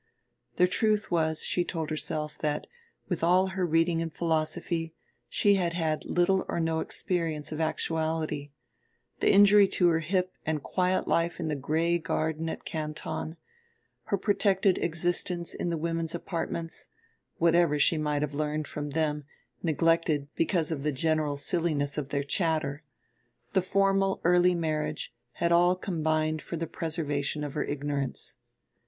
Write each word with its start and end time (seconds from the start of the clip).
The 0.55 0.65
truth 0.67 1.11
was, 1.11 1.43
she 1.43 1.63
told 1.63 1.91
herself, 1.91 2.35
that 2.39 2.65
with 3.07 3.23
all 3.23 3.49
her 3.49 3.67
reading 3.67 4.01
and 4.01 4.11
philosophy 4.11 4.95
she 5.29 5.53
had 5.61 5.73
had 5.73 6.05
little 6.05 6.43
or 6.49 6.59
no 6.59 6.79
experience 6.79 7.51
of 7.51 7.61
actuality: 7.61 8.49
the 9.19 9.31
injury 9.31 9.67
to 9.67 9.89
her 9.89 9.99
hip 9.99 10.33
and 10.43 10.63
quiet 10.63 11.07
life 11.07 11.39
in 11.39 11.49
the 11.49 11.55
gray 11.55 11.99
garden 11.99 12.49
at 12.49 12.65
Canton, 12.65 13.37
her 14.05 14.17
protected 14.17 14.79
existence 14.79 15.53
in 15.53 15.69
the 15.69 15.77
women's 15.77 16.15
apartments, 16.15 16.87
whatever 17.37 17.77
she 17.77 17.95
might 17.99 18.23
have 18.23 18.33
learned 18.33 18.67
from 18.67 18.89
them 18.89 19.25
neglected 19.61 20.29
because 20.35 20.71
of 20.71 20.81
the 20.81 20.91
general 20.91 21.37
silliness 21.37 21.95
of 21.99 22.09
their 22.09 22.23
chatter, 22.23 22.81
the 23.53 23.61
formal 23.61 24.19
early 24.23 24.55
marriage, 24.55 25.13
had 25.33 25.51
all 25.51 25.75
combined 25.75 26.41
for 26.41 26.57
the 26.57 26.65
preservation 26.65 27.43
of 27.43 27.53
her 27.53 27.63
ignorance. 27.63 28.37